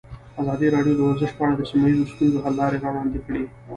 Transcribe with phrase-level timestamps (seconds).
[0.41, 3.43] ازادي راډیو د ورزش په اړه د سیمه ییزو ستونزو حل لارې راوړاندې کړې.